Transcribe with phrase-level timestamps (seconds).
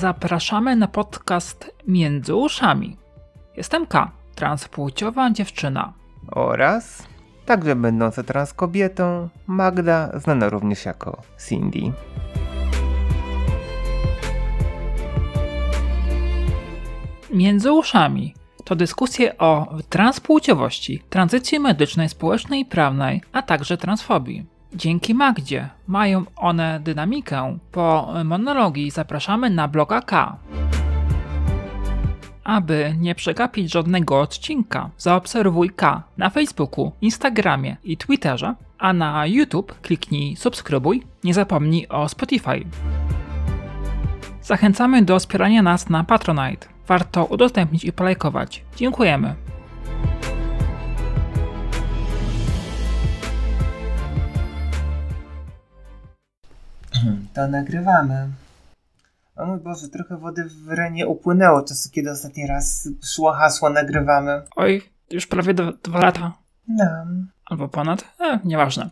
[0.00, 2.96] Zapraszamy na podcast Między Uszami.
[3.56, 5.92] Jestem K, transpłciowa dziewczyna.
[6.32, 7.02] Oraz
[7.46, 11.92] także będąca trans kobietą Magda, znana również jako Cindy.
[17.32, 18.34] Między Uszami
[18.64, 24.55] to dyskusje o transpłciowości, tranzycji medycznej, społecznej i prawnej, a także transfobii.
[24.76, 27.58] Dzięki Magdzie mają one dynamikę.
[27.72, 30.36] Po monologii zapraszamy na bloga K.
[32.44, 39.74] Aby nie przegapić żadnego odcinka, zaobserwuj K na Facebooku, Instagramie i Twitterze, a na YouTube
[39.82, 42.64] kliknij subskrybuj, nie zapomnij o Spotify.
[44.42, 46.66] Zachęcamy do wspierania nas na Patronite.
[46.88, 48.62] Warto udostępnić i polajkować.
[48.76, 49.34] Dziękujemy.
[57.34, 58.28] To nagrywamy.
[59.36, 64.42] O mój Boże, trochę wody w Renie upłynęło czasu, kiedy ostatni raz szło hasło nagrywamy.
[64.56, 66.32] Oj, już prawie dwa, dwa lata.
[66.68, 66.84] No.
[67.46, 68.04] Albo ponad.
[68.20, 68.90] E, nieważne.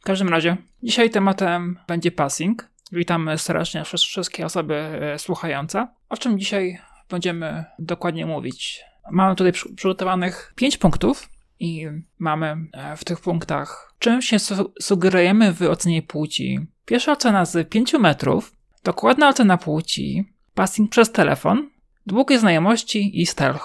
[0.00, 2.70] W każdym razie, dzisiaj tematem będzie passing.
[2.92, 5.88] Witamy serdecznie wszystkie osoby e, słuchające.
[6.08, 6.78] O czym dzisiaj
[7.10, 8.84] będziemy dokładnie mówić?
[9.10, 11.28] Mamy tutaj przygotowanych pięć punktów
[11.60, 16.66] i mamy e, w tych punktach, czym się su sugerujemy w ocenie płci.
[16.90, 18.52] Pierwsza ocena z 5 metrów,
[18.84, 21.70] dokładna ocena płci, passing przez telefon,
[22.06, 23.64] długie znajomości i stealth.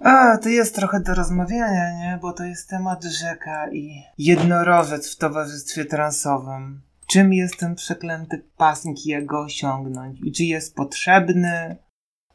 [0.00, 2.18] A, to jest trochę do rozmawiania, nie?
[2.22, 6.80] Bo to jest temat rzeka i jednorożec w towarzystwie transowym.
[7.06, 10.18] Czym jest ten przeklęty passing i jak go osiągnąć?
[10.24, 11.76] I czy jest potrzebny?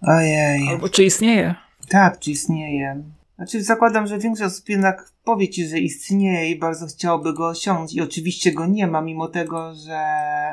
[0.01, 0.69] Ojej.
[0.69, 1.55] Albo czy istnieje?
[1.89, 3.03] Tak, czy istnieje.
[3.41, 7.93] Znaczy zakładam, że większość osób jednak powie ci, że istnieje i bardzo chciałoby go osiągnąć
[7.93, 9.99] i oczywiście go nie ma, mimo tego, że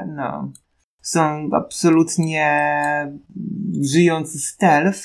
[0.06, 0.52] no,
[1.00, 2.72] są absolutnie
[3.92, 5.00] żyjący stealth.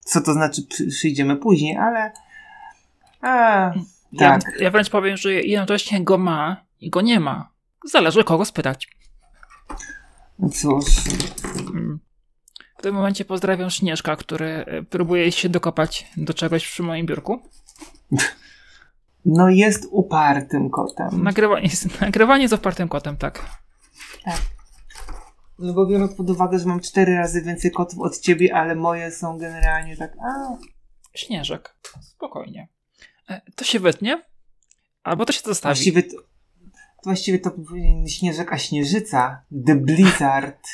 [0.00, 2.12] Co to znaczy, przyjdziemy później, ale
[3.20, 3.30] a,
[4.12, 4.60] ja, tak.
[4.60, 7.52] ja wręcz powiem, że jednocześnie go ma i go nie ma.
[7.90, 8.88] Zależy kogo spytać.
[10.52, 10.84] Cóż.
[12.82, 17.42] W tym momencie pozdrawiam Śnieżka, który e, próbuje się dokopać do czegoś przy moim biurku.
[19.24, 21.22] No jest upartym kotem.
[21.22, 23.46] Nagrywanie jest, nagrywanie jest upartym kotem, tak.
[24.24, 24.40] Tak.
[25.58, 29.10] No bo biorąc pod uwagę, że mam cztery razy więcej kotów od ciebie, ale moje
[29.10, 30.12] są generalnie tak.
[30.20, 30.56] A.
[31.14, 31.76] Śnieżek.
[32.00, 32.68] Spokojnie.
[33.28, 34.22] E, to się wytnie?
[35.02, 35.74] Albo to się zostawi.
[35.74, 36.16] Właściwie to,
[37.04, 37.50] właściwie to
[38.08, 39.44] śnieżek, a śnieżyca.
[39.66, 40.68] The Blizzard.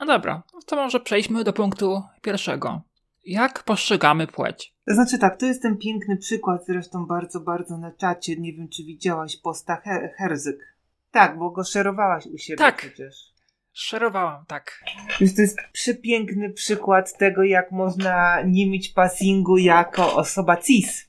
[0.00, 2.82] No dobra, to może przejdźmy do punktu pierwszego.
[3.24, 4.74] Jak postrzegamy płeć?
[4.86, 8.36] To znaczy tak, to jest ten piękny przykład, zresztą bardzo, bardzo na czacie.
[8.36, 10.76] Nie wiem, czy widziałaś posta Her Herzyk.
[11.10, 12.76] Tak, bo go szerowałaś u siebie tak.
[12.76, 13.34] przecież.
[13.72, 14.84] Szerowałam, tak.
[15.20, 21.08] Więc to jest przepiękny przykład tego, jak można nie mieć passingu jako osoba cis.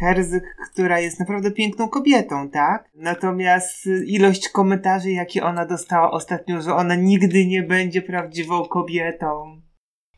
[0.00, 2.90] Herzyk, która jest naprawdę piękną kobietą, tak?
[2.94, 9.60] Natomiast ilość komentarzy, jakie ona dostała ostatnio, że ona nigdy nie będzie prawdziwą kobietą,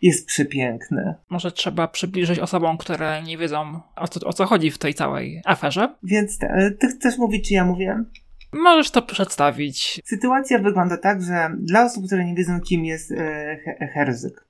[0.02, 1.14] jest przepiękne.
[1.30, 5.42] Może trzeba przybliżyć osobom, które nie wiedzą o co, o co chodzi w tej całej
[5.44, 5.94] aferze.
[6.02, 8.04] Więc te, ty chcesz mówić, czy ja mówię?
[8.52, 10.00] Możesz to przedstawić.
[10.04, 14.44] Sytuacja wygląda tak, że dla osób, które nie wiedzą, kim jest e, Herzyk.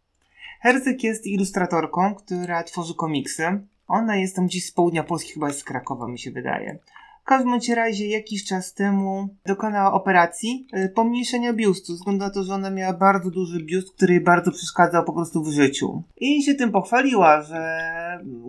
[0.60, 3.42] Herzyk jest ilustratorką, która tworzy komiksy.
[3.88, 6.78] Ona jest tam gdzieś z południa Polski, chyba jest z Krakowa, mi się wydaje.
[7.22, 12.70] W każdym razie jakiś czas temu dokonała operacji y, pomniejszenia biustu, na to, że ona
[12.70, 16.02] miała bardzo duży biust, który jej bardzo przeszkadzał po prostu w życiu.
[16.16, 17.78] I się tym pochwaliła, że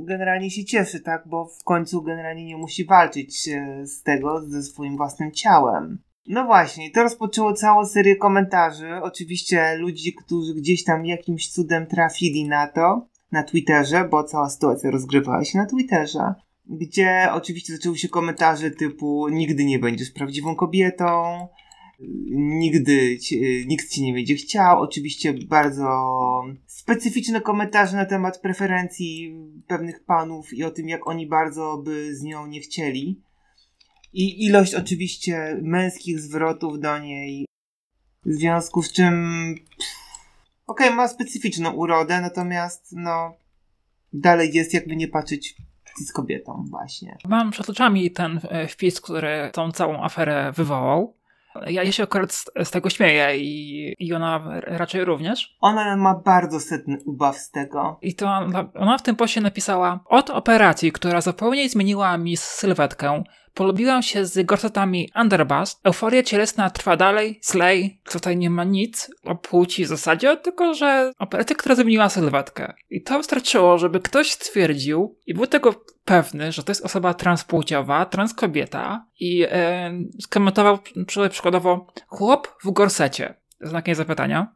[0.06, 4.64] generalnie się cieszy, tak, bo w końcu generalnie nie musi walczyć y, z tego, ze
[4.64, 5.98] swoim własnym ciałem.
[6.28, 8.90] No właśnie, to rozpoczęło całą serię komentarzy.
[9.02, 14.92] Oczywiście ludzi, którzy gdzieś tam jakimś cudem trafili na to, na Twitterze, bo cała sytuacja
[14.92, 16.34] rozgrywała się na Twitterze
[16.66, 21.48] gdzie oczywiście zaczęły się komentarze typu nigdy nie będziesz prawdziwą kobietą,
[22.32, 23.18] nigdy
[23.68, 24.82] nikt ci nie będzie chciał.
[24.82, 25.88] Oczywiście bardzo
[26.66, 29.36] specyficzne komentarze na temat preferencji
[29.68, 33.22] pewnych panów i o tym, jak oni bardzo by z nią nie chcieli.
[34.14, 37.46] I ilość oczywiście męskich zwrotów do niej,
[38.26, 39.56] w związku z czym
[40.68, 43.34] okej, okay, ma specyficzną urodę, natomiast no
[44.14, 45.56] dalej jest jakby nie patrzeć
[46.06, 47.18] z kobietą właśnie.
[47.26, 51.18] Mam przed oczami ten e, wpis, który tą całą aferę wywołał.
[51.68, 55.58] Ja, ja się akurat z, z tego śmieję i, i ona raczej również.
[55.62, 58.00] Ona ma bardzo setny ubaw z tego.
[58.02, 63.24] I to ona, ona w tym poście napisała od operacji, która zupełnie zmieniła mi sylwetkę,
[63.54, 65.80] Polubiłam się z gorsetami Underbust.
[65.84, 67.40] Euforia cielesna trwa dalej.
[67.42, 68.00] Slay.
[68.12, 72.74] Tutaj nie ma nic o płci w zasadzie, tylko że operacja, która zmieniła sylwetkę.
[72.90, 78.06] I to wystarczyło, żeby ktoś stwierdził i był tego pewny, że to jest osoba transpłciowa,
[78.06, 79.92] transkobieta i e,
[80.22, 80.80] skomentował
[81.30, 83.34] przykładowo chłop w gorsecie.
[83.62, 84.56] Znakiem zapytania.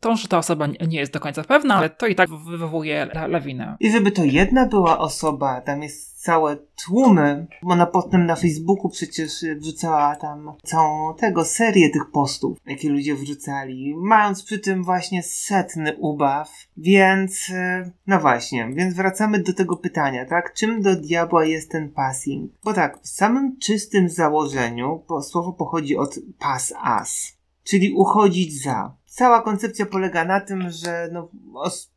[0.00, 3.76] To, że ta osoba nie jest do końca pewna, ale to i tak wywołuje lawinę.
[3.80, 7.46] I żeby to jedna była osoba, tam jest całe tłumy.
[7.62, 13.94] Ona potem na Facebooku przecież wrzucała tam całą tego serię tych postów, jakie ludzie wrzucali,
[13.96, 16.50] mając przy tym właśnie setny ubaw.
[16.76, 20.54] Więc, e, no właśnie, więc wracamy do tego pytania, tak?
[20.54, 22.52] Czym do diabła jest ten passing?
[22.64, 28.97] Bo tak, w samym czystym założeniu bo słowo pochodzi od pass as, czyli uchodzić za.
[29.18, 31.28] Cała koncepcja polega na tym, że no,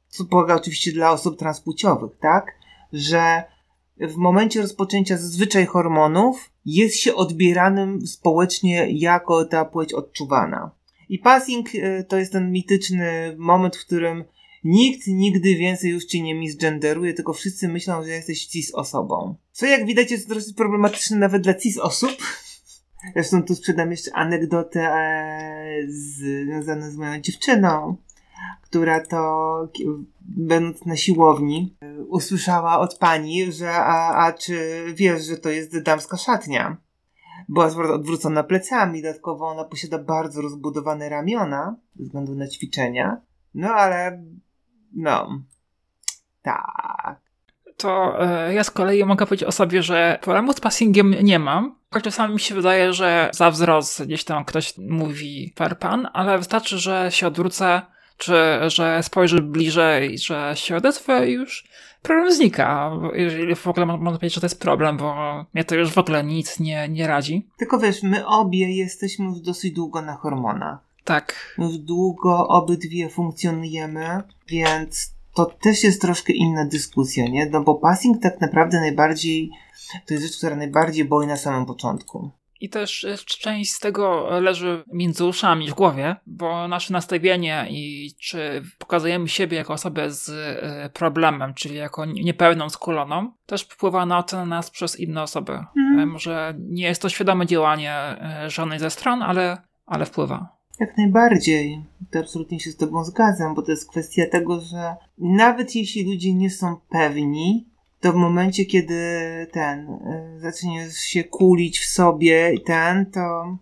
[0.07, 2.45] co polega oczywiście dla osób transpłciowych, tak?
[2.93, 3.43] Że
[3.97, 10.71] w momencie rozpoczęcia zazwyczaj hormonów jest się odbieranym społecznie jako ta płeć odczuwana.
[11.09, 14.23] I passing e, to jest ten mityczny moment, w którym
[14.63, 19.35] nikt nigdy więcej już cię nie misgenderuje, tylko wszyscy myślą, że jesteś cis osobą.
[19.51, 22.11] Co jak widać jest dosyć problematyczne nawet dla cis osób.
[23.13, 27.95] Zresztą tu sprzedam jeszcze anegdotę e, związaną z moją dziewczyną,
[28.61, 29.67] która to
[30.21, 31.75] będąc na siłowni
[32.07, 36.77] usłyszała od pani, że a, a czy wiesz, że to jest damska szatnia?
[37.49, 43.21] Była odwrócona plecami, dodatkowo ona posiada bardzo rozbudowane ramiona ze względu na ćwiczenia.
[43.53, 44.23] No ale
[44.93, 45.41] no
[46.41, 47.21] tak.
[47.77, 51.80] To e, ja z kolei mogę powiedzieć o sobie, że problemu z passingiem nie mam.
[51.99, 56.77] Czasami mi się wydaje, że za wzrost gdzieś tam ktoś mówi per pan, ale wystarczy,
[56.77, 57.81] że się odwrócę
[58.17, 58.33] czy
[58.67, 61.67] że spojrzy bliżej, że się odezwę i już
[62.01, 62.91] problem znika.
[63.13, 65.15] Jeżeli w ogóle można powiedzieć, że to jest problem, bo
[65.53, 67.47] mnie to już w ogóle nic nie, nie radzi.
[67.57, 70.79] Tylko wiesz, my obie jesteśmy już dosyć długo na hormonach.
[71.03, 71.55] Tak.
[71.57, 77.49] Już długo obydwie funkcjonujemy, więc to też jest troszkę inna dyskusja, nie?
[77.49, 79.51] No bo passing tak naprawdę najbardziej,
[80.07, 82.31] to jest rzecz, która najbardziej boi na samym początku.
[82.61, 88.11] I też e, część z tego leży między uszami w głowie, bo nasze nastawienie i
[88.19, 94.17] czy pokazujemy siebie jako osobę z e, problemem, czyli jako niepełną, skuloną, też wpływa na
[94.17, 95.59] ocenę nas przez inne osoby.
[95.77, 96.09] Mm.
[96.09, 97.95] Może nie jest to świadome działanie
[98.47, 100.61] żadnej ze stron, ale, ale wpływa.
[100.79, 101.85] Jak najbardziej.
[102.11, 106.33] To absolutnie się z Tobą zgadzam, bo to jest kwestia tego, że nawet jeśli ludzie
[106.33, 107.70] nie są pewni,
[108.01, 108.97] to w momencie, kiedy
[109.51, 113.57] ten y, zaczniesz się kulić w sobie i ten, to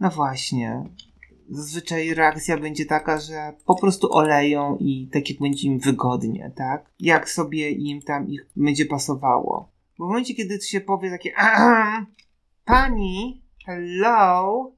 [0.00, 0.84] no właśnie.
[1.50, 6.90] Zazwyczaj reakcja będzie taka, że po prostu oleją i tak jak będzie im wygodnie, tak?
[7.00, 9.72] Jak sobie im tam ich będzie pasowało.
[9.96, 11.32] W momencie, kiedy się powie takie
[12.64, 14.72] pani, hello,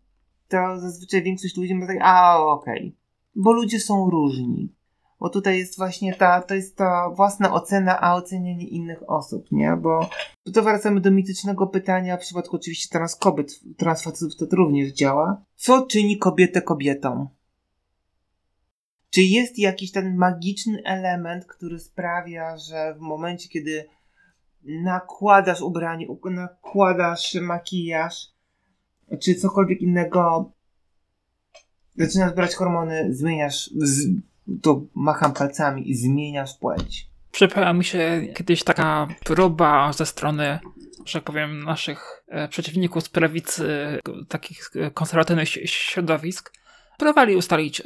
[0.48, 2.78] to zazwyczaj większość ludzi ma takie, a okej.
[2.78, 2.92] Okay.
[3.34, 4.74] Bo ludzie są różni.
[5.20, 9.76] Bo tutaj jest właśnie ta, to jest ta własna ocena, a ocenianie innych osób, nie?
[9.76, 10.10] Bo
[10.54, 15.44] to wracamy do mitycznego pytania, w przypadku oczywiście trans kobiet, transfacetów to również działa.
[15.56, 17.28] Co czyni kobietę kobietą?
[19.10, 23.88] Czy jest jakiś ten magiczny element, który sprawia, że w momencie, kiedy
[24.62, 28.28] nakładasz ubranie, nakładasz makijaż,
[29.20, 30.52] czy cokolwiek innego,
[31.96, 34.08] zaczynasz brać hormony, zmieniasz, z,
[34.62, 37.06] to macham palcami i zmieniasz płeć.
[37.32, 40.58] Przypomniała mi się kiedyś taka próba ze strony,
[41.04, 46.52] że tak powiem, naszych e, przeciwników z prawicy, takich konserwatywnych środowisk.
[46.98, 47.84] Próbowali ustalić e,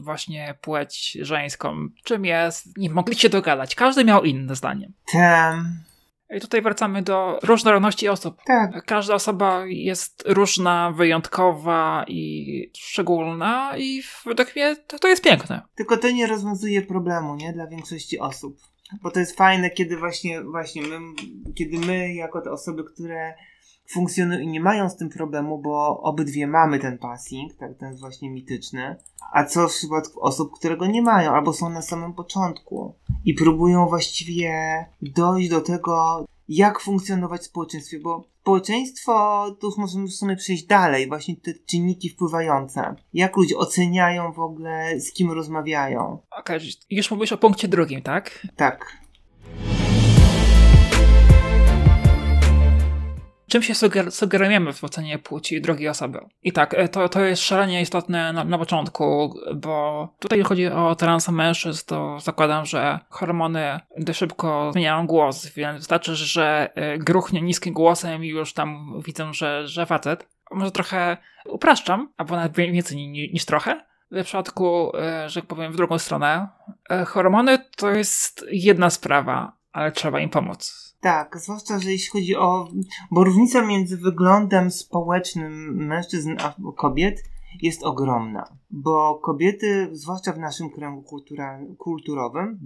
[0.00, 2.78] właśnie płeć żeńską, czym jest.
[2.78, 3.74] Nie mogli się dogadać.
[3.74, 4.90] Każdy miał inne zdanie.
[5.12, 5.78] Tam.
[6.36, 8.42] I tutaj wracamy do różnorodności osób.
[8.46, 8.84] Tak.
[8.84, 15.62] Każda osoba jest różna, wyjątkowa i szczególna i według mnie to, to jest piękne.
[15.74, 17.52] Tylko to nie rozwiązuje problemu, nie?
[17.52, 18.56] Dla większości osób.
[19.02, 20.98] Bo to jest fajne, kiedy właśnie, właśnie my,
[21.54, 23.34] kiedy my, jako te osoby, które
[23.92, 28.30] funkcjonują i nie mają z tym problemu, bo obydwie mamy ten passing, tak, ten właśnie
[28.30, 28.96] mityczny.
[29.32, 32.94] A co w przypadku osób, które go nie mają, albo są na samym początku
[33.24, 40.06] i próbują właściwie dojść do tego, jak funkcjonować w społeczeństwie, bo społeczeństwo, to już możemy
[40.06, 42.94] w sumie przejść dalej, właśnie te czynniki wpływające.
[43.14, 46.18] Jak ludzie oceniają w ogóle, z kim rozmawiają.
[46.38, 48.46] Okej, okay, już mówisz o punkcie drugim, tak?
[48.56, 49.02] Tak.
[53.52, 56.20] Czym się suger sugerujemy w ocenie płci drugiej osoby.
[56.42, 60.94] I tak, e, to, to jest szalenie istotne na, na początku, bo tutaj chodzi o
[60.94, 67.42] trans mężczyzn, to zakładam, że hormony dość szybko zmieniają głos, więc wystarczy, że e, gruchnie
[67.42, 70.28] niskim głosem i już tam widzę, że, że facet.
[70.50, 71.16] Może trochę
[71.46, 73.80] upraszczam, albo nawet więcej niż trochę,
[74.10, 76.48] w przypadku, e, że tak powiem, w drugą stronę,
[77.06, 80.91] hormony to jest jedna sprawa, ale trzeba im pomóc.
[81.02, 82.68] Tak, zwłaszcza, że jeśli chodzi o.
[83.10, 87.22] Bo różnica między wyglądem społecznym mężczyzn a kobiet
[87.62, 88.56] jest ogromna.
[88.70, 91.04] Bo kobiety, zwłaszcza w naszym kręgu
[91.78, 92.58] kulturowym,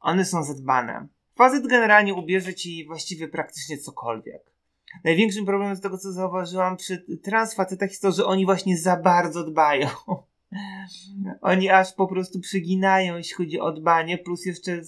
[0.00, 1.08] one są zadbane.
[1.34, 4.52] Facet generalnie ubierze ci właściwie praktycznie cokolwiek.
[5.04, 9.44] Największym problemem z tego, co zauważyłam przy transfacetach jest to, że oni właśnie za bardzo
[9.44, 9.88] dbają.
[11.40, 14.80] oni aż po prostu przyginają, jeśli chodzi o dbanie, plus jeszcze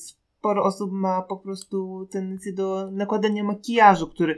[0.44, 4.36] sporo osób ma po prostu tendencję do nakładania makijażu, który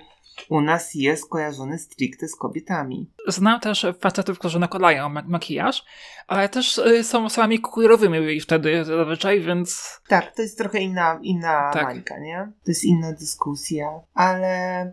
[0.49, 3.11] u nas jest kojarzony stricte z kobietami.
[3.29, 5.85] Znam też facetów, którzy nakładają mak makijaż,
[6.27, 10.01] ale też y, są osobami queerowymi wtedy zazwyczaj, więc...
[10.09, 11.85] Tak, to jest trochę inna, inna tak.
[11.85, 12.53] bańka, nie?
[12.65, 14.93] To jest inna dyskusja, ale...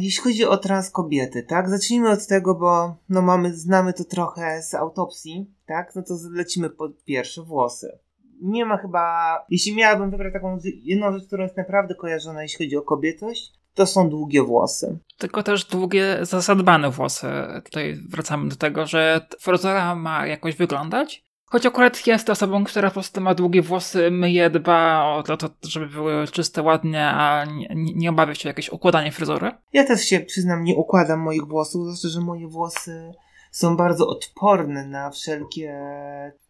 [0.00, 1.68] Jeśli chodzi o trans kobiety, tak?
[1.68, 5.94] Zacznijmy od tego, bo no mamy, znamy to trochę z autopsji, tak?
[5.94, 7.98] No to lecimy po pierwsze włosy
[8.42, 9.36] nie ma chyba.
[9.48, 13.86] Jeśli miałabym wybrać taką jedną rzecz, która jest naprawdę kojarzona, jeśli chodzi o kobietość, to
[13.86, 14.98] są długie włosy.
[15.18, 17.26] Tylko też długie, zadbane włosy.
[17.64, 21.28] Tutaj wracamy do tego, że fryzura ma jakoś wyglądać.
[21.50, 25.48] Choć akurat jest osobą, która po prostu ma długie włosy, myje, dba o to, to
[25.62, 29.50] żeby były czyste, ładnie, a nie, nie obawia się o jakieś układanie fryzury.
[29.72, 33.12] Ja też się przyznam, nie układam moich włosów, zwłaszcza, że moje włosy
[33.50, 35.80] są bardzo odporne na wszelkie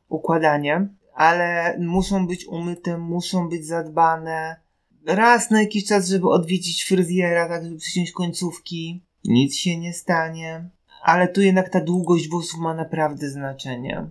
[0.08, 0.88] układanie
[1.18, 4.60] ale muszą być umyte, muszą być zadbane.
[5.06, 9.04] Raz na jakiś czas, żeby odwiedzić fryzjera, tak żeby przyciąć końcówki.
[9.24, 10.70] Nic się nie stanie.
[11.02, 14.10] Ale tu jednak ta długość włosów ma naprawdę znaczenie.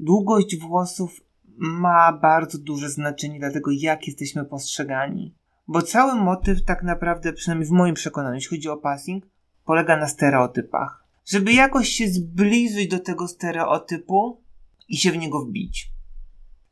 [0.00, 1.20] Długość włosów
[1.58, 5.34] ma bardzo duże znaczenie dla tego, jak jesteśmy postrzegani.
[5.68, 9.24] Bo cały motyw tak naprawdę, przynajmniej w moim przekonaniu, jeśli chodzi o passing,
[9.64, 11.04] polega na stereotypach.
[11.26, 14.42] Żeby jakoś się zbliżyć do tego stereotypu
[14.88, 15.95] i się w niego wbić.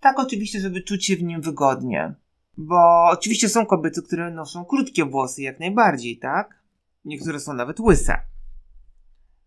[0.04, 2.14] Tak oczywiście, żeby czuć się w nim wygodnie.
[2.56, 6.62] Bo oczywiście są kobiety, które noszą krótkie włosy, jak najbardziej, tak?
[7.04, 8.18] Niektóre są nawet łyse.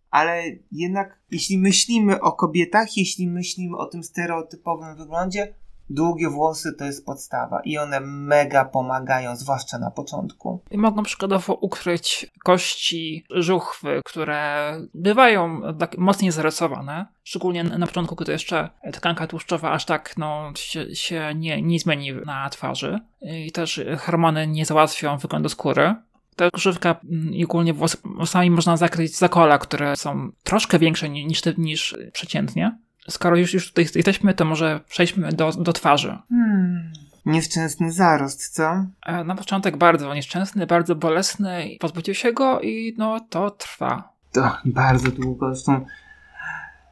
[0.09, 5.53] Ale jednak, jeśli myślimy o kobietach, jeśli myślimy o tym stereotypowym wyglądzie,
[5.89, 10.61] Długie włosy to jest podstawa i one mega pomagają, zwłaszcza na początku.
[10.71, 18.31] I mogą przykładowo ukryć kości, żuchwy, które bywają tak mocniej zarysowane, szczególnie na początku, gdy
[18.31, 23.81] jeszcze tkanka tłuszczowa aż tak no, się, się nie, nie zmieni na twarzy i też
[23.99, 25.95] hormony nie załatwią wyglądu skóry.
[26.35, 26.95] Ta grzywka
[27.31, 32.77] i ogólnie włosami można zakryć zakola, które są troszkę większe niż, niż przeciętnie
[33.09, 36.17] skoro już, już tutaj jesteśmy, to może przejdźmy do, do twarzy.
[36.29, 36.91] Hmm.
[37.25, 38.85] Nieszczęsny zarost, co?
[39.05, 41.77] E, na początek bardzo nieszczęsny, bardzo bolesny.
[41.79, 44.13] Pozbycie się go i no to trwa.
[44.31, 45.55] To bardzo długo.
[45.55, 45.85] Zresztą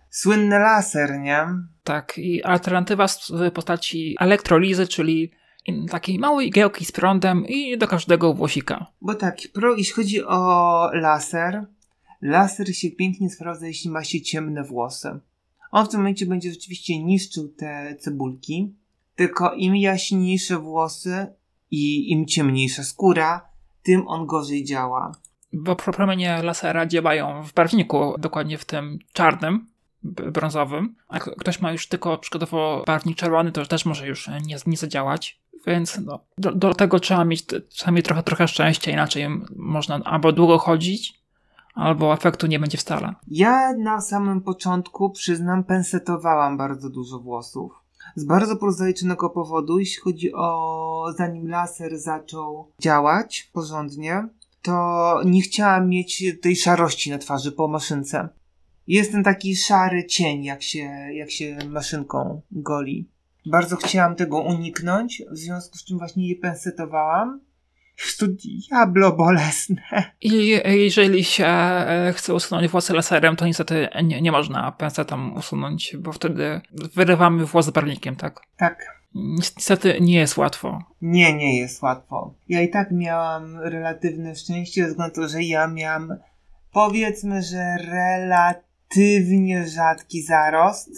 [0.10, 1.46] słynny laser, nie?
[1.84, 5.32] Tak, i alternatywa w postaci elektrolizy, czyli
[5.90, 8.86] takiej małej igiełki z prądem i do każdego włosika.
[9.02, 11.66] Bo tak, pro, jeśli chodzi o laser,
[12.22, 15.20] laser się pięknie sprawdza, jeśli ma się ciemne włosy.
[15.76, 18.76] On w tym momencie będzie rzeczywiście niszczył te cebulki,
[19.16, 21.28] tylko im jaśniejsze włosy
[21.72, 23.50] i im ciemniejsza skóra,
[23.84, 25.12] tym on gorzej działa.
[25.54, 29.68] Bo promienie lasera działają w barwniku, dokładnie w tym czarnym,
[30.04, 30.96] brązowym.
[31.08, 35.40] A ktoś ma już tylko przykładowo barwnik czerwony, to też może już nie, nie zadziałać.
[35.68, 37.46] Więc no, do, do, tego trzeba mieć,
[37.92, 41.25] mieć trochę, trochę szczęścia, inaczej można albo długo chodzić,
[41.76, 43.14] albo efektu nie będzie wcale.
[43.28, 47.72] Ja na samym początku, przyznam, pensetowałam bardzo dużo włosów.
[48.16, 54.28] Z bardzo prozaicznego powodu, jeśli chodzi o zanim laser zaczął działać porządnie,
[54.62, 58.30] to nie chciałam mieć tej szarości na twarzy po maszynce.
[58.88, 63.10] Jest ten taki szary cień, jak się, jak się maszynką goli.
[63.46, 67.40] Bardzo chciałam tego uniknąć, w związku z czym właśnie je pensetowałam
[67.98, 69.82] jest to diablo bolesne.
[70.22, 75.96] I jeżeli się e, chce usunąć włosy laserem, to niestety nie, nie można pensetą usunąć,
[76.00, 78.42] bo wtedy wyrywamy włos barwnikiem, tak?
[78.58, 78.96] Tak.
[79.16, 80.84] Niestety nie jest łatwo.
[81.02, 82.34] Nie, nie jest łatwo.
[82.50, 86.18] Ja i tak miałam relatywne szczęście, ze względu na to, że ja miałam
[86.72, 90.90] powiedzmy, że relatywnie rzadki zarost,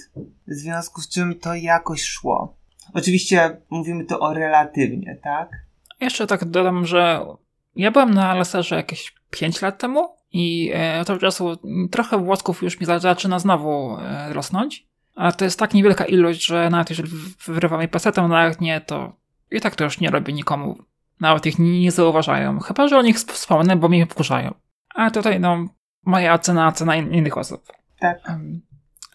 [0.47, 2.57] w związku z czym to jakoś szło.
[2.93, 5.66] Oczywiście mówimy to o relatywnie, tak?
[6.01, 7.25] Jeszcze tak dodam, że
[7.75, 11.57] Ja byłem na laserze jakieś 5 lat temu i e, od tego czasu
[11.91, 16.69] trochę włosków już mi zaczyna znowu e, rosnąć, ale to jest tak niewielka ilość, że
[16.69, 17.09] nawet jeżeli
[17.45, 19.13] wyrywam je pasetem, nawet nie, to
[19.51, 20.77] i tak to już nie robi nikomu.
[21.19, 24.53] Nawet ich nie zauważają, chyba że o nich wspomnę, bo mnie wkurzają.
[24.95, 25.67] A tutaj, no,
[26.05, 27.63] moja ocena, ocena innych osób.
[27.99, 28.17] Tak.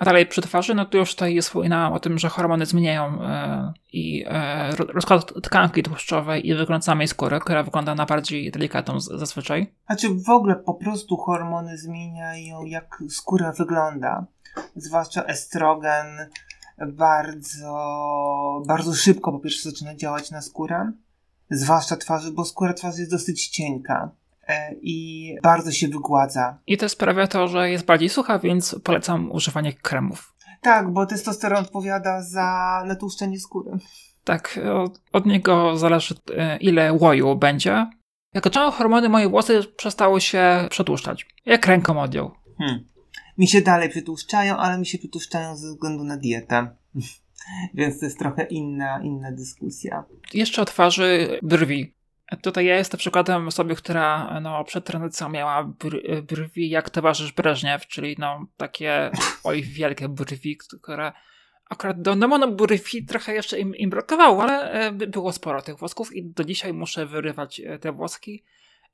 [0.03, 3.23] A dalej przy twarzy, no to już tutaj jest wspominałam o tym, że hormony zmieniają
[3.23, 9.01] e, i e, rozkład tkanki tłuszczowej i wygląd samej skóry, która wygląda na bardziej delikatną
[9.01, 9.75] zazwyczaj.
[9.87, 14.27] Znaczy w ogóle po prostu hormony zmieniają jak skóra wygląda.
[14.77, 16.07] Zwłaszcza estrogen
[16.93, 20.93] bardzo, bardzo szybko po pierwsze zaczyna działać na skórę,
[21.51, 24.11] zwłaszcza twarzy, bo skóra twarzy jest dosyć cienka
[24.83, 26.59] i bardzo się wygładza.
[26.67, 30.35] I to sprawia to, że jest bardziej sucha, więc polecam używanie kremów.
[30.61, 33.71] Tak, bo testosteron odpowiada za natłuszczenie skóry.
[34.25, 37.87] Tak, od, od niego zależy e, ile łoju będzie.
[38.35, 41.27] Jak zaczęłam hormony, moje włosy przestały się przetłuszczać.
[41.47, 42.31] Jak ręką odjął.
[42.59, 42.85] Hmm.
[43.39, 46.77] Mi się dalej przetłuszczają, ale mi się przetłuszczają ze względu na dietę.
[47.75, 50.05] Więc to jest trochę inna, inna dyskusja.
[50.35, 51.95] Jeszcze o twarzy brwi.
[52.43, 57.87] Tutaj ja jestem przykładem osoby, która no, przed tranzycją miała br brwi jak towarzysz Breżniew,
[57.87, 59.11] czyli no, takie
[59.45, 61.13] oj wielkie brwi, które
[61.71, 66.17] akurat do demonu brwi trochę jeszcze im, im brakowało, ale e, było sporo tych włosków
[66.17, 68.45] i do dzisiaj muszę wyrywać e, te włoski.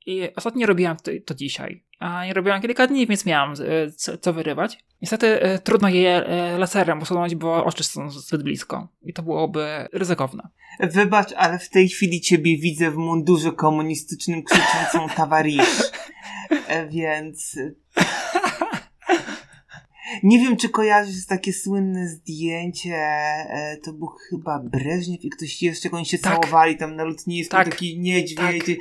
[0.07, 1.85] I ostatnio robiłam to, to dzisiaj.
[1.99, 4.79] A nie robiłam kilka dni, więc miałam e, co wyrywać.
[5.03, 8.89] Niestety e, trudno je e, laserem usunąć, bo oczy są zbyt blisko.
[9.03, 10.49] I to byłoby ryzykowne.
[10.81, 15.83] Wybacz, ale w tej chwili ciebie widzę w mundurze komunistycznym krzyczącą Tawarisz.
[16.91, 17.57] Więc...
[20.23, 23.09] Nie wiem, czy kojarzysz takie słynne zdjęcie,
[23.85, 26.33] to był chyba Breżniew i ktoś jeszcze, oni się tak.
[26.33, 27.69] całowali tam na lotnisku, tak.
[27.69, 28.65] taki niedźwiedź.
[28.67, 28.77] Tak.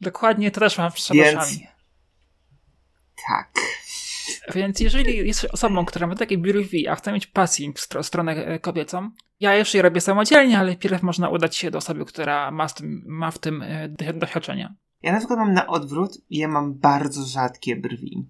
[0.00, 1.58] Dokładnie to też mam przed Więc...
[3.28, 3.52] Tak.
[4.54, 8.58] Więc jeżeli jest osobą, która ma takie brwi, a chce mieć passing w stronę e,
[8.58, 9.10] kobiecą,
[9.40, 13.04] ja jeszcze je robię samodzielnie, ale pierw można udać się do osoby, która ma, tym,
[13.06, 14.74] ma w tym e, doświadczenia.
[15.02, 18.26] Ja na przykład mam na odwrót, ja mam bardzo rzadkie brwi.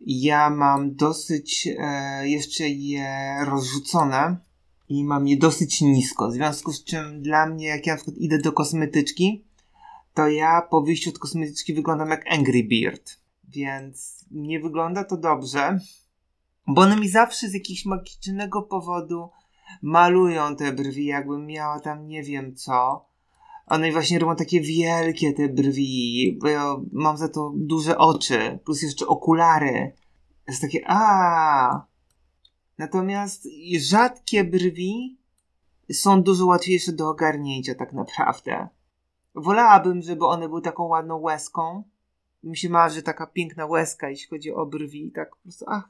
[0.00, 4.36] Ja mam dosyć e, jeszcze je rozrzucone
[4.88, 8.16] i mam je dosyć nisko, w związku z czym dla mnie, jak ja na przykład
[8.16, 9.44] idę do kosmetyczki,
[10.14, 13.21] to ja po wyjściu od kosmetyczki wyglądam jak Angry Beard.
[13.54, 15.78] Więc nie wygląda to dobrze,
[16.66, 19.30] bo one mi zawsze z jakiegoś magicznego powodu
[19.82, 23.06] malują te brwi, jakbym miała tam nie wiem co.
[23.66, 28.82] One właśnie robią takie wielkie te brwi, bo ja mam za to duże oczy, plus
[28.82, 29.92] jeszcze okulary.
[30.48, 31.86] Jest takie a.
[32.78, 35.18] Natomiast rzadkie brwi
[35.92, 38.68] są dużo łatwiejsze do ogarnięcia tak naprawdę.
[39.34, 41.84] Wolałabym, żeby one były taką ładną łezką.
[42.42, 45.12] Mi się marzy taka piękna łezka, jeśli chodzi o brwi.
[45.14, 45.88] Tak po prostu, ach.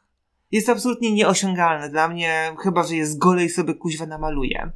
[0.53, 4.71] Jest absolutnie nieosiągalne dla mnie, chyba, że jest golej sobie kuźwa namaluje.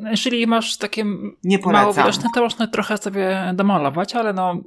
[0.00, 1.04] No, jeżeli masz takie
[1.44, 4.60] nie mało widoczne, to można trochę sobie domalować, ale no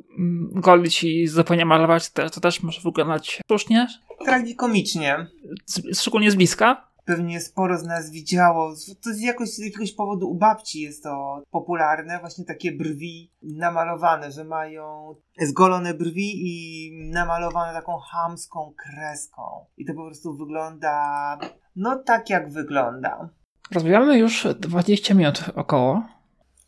[0.52, 3.88] golić i zupełnie malować to, to też może wyglądać słusznie.
[4.26, 5.28] Tragikomicznie.
[5.94, 8.74] Szczególnie z bliska pewnie sporo z nas widziało.
[9.04, 14.32] To z, jakoś, z jakiegoś powodu u babci jest to popularne, właśnie takie brwi namalowane,
[14.32, 19.66] że mają zgolone brwi i namalowane taką hamską kreską.
[19.78, 21.38] I to po prostu wygląda,
[21.76, 23.30] no tak jak wygląda.
[23.72, 26.04] Rozmawiamy już 20 minut około.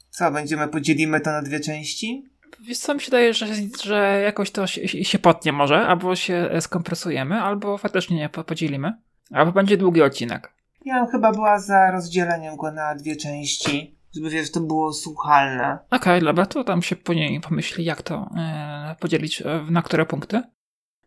[0.10, 2.30] Co, będziemy, podzielimy to na dwie części?
[2.62, 3.48] Wiesz co, mi się daje, że,
[3.84, 8.93] że jakoś to się, się potnie może, albo się skompresujemy, albo faktycznie nie podzielimy.
[9.31, 10.53] Albo będzie długi odcinek.
[10.85, 15.77] Ja chyba była za rozdzieleniem go na dwie części, żeby wiesz, to było słuchalne.
[15.85, 20.05] Okej, okay, dobra, to tam się później pomyśli, jak to e, podzielić, e, na które
[20.05, 20.41] punkty.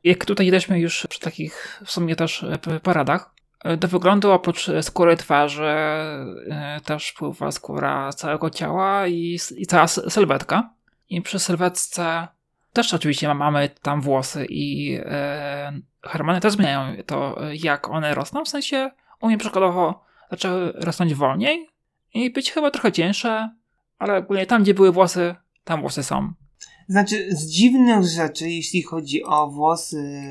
[0.04, 4.70] Jak tutaj jesteśmy już przy takich w sumie też e, poradach, e, do wyglądu oprócz
[4.82, 5.74] skóry twarzy
[6.84, 10.70] też wpływa skóra całego ciała i, i cała sylwetka.
[11.08, 12.28] I przy sylwetce
[12.72, 18.44] też oczywiście mamy tam włosy i e, hormony też zmieniają to, jak one rosną.
[18.44, 21.68] W sensie u mnie przykładowo zaczęły rosnąć wolniej
[22.14, 23.50] i być chyba trochę cięższe,
[23.98, 26.32] ale ogólnie tam, gdzie były włosy, tam włosy są.
[26.88, 30.22] Znaczy, z dziwnych rzeczy, jeśli chodzi o włosy,